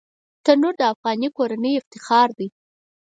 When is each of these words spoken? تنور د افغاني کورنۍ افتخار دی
تنور 0.45 0.73
د 0.77 0.81
افغاني 0.93 1.29
کورنۍ 1.37 1.73
افتخار 1.77 2.27
دی 2.37 2.47